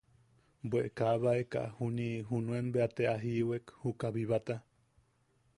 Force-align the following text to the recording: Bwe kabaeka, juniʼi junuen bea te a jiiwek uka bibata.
Bwe 0.69 0.81
kabaeka, 0.97 1.61
juniʼi 1.77 2.19
junuen 2.29 2.67
bea 2.73 2.87
te 2.95 3.03
a 3.13 3.15
jiiwek 3.23 3.65
uka 3.89 4.07
bibata. 4.15 4.55